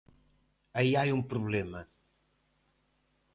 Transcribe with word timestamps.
Aí 0.77 0.91
hai 0.99 1.09
un 1.17 1.23
problema. 1.31 1.81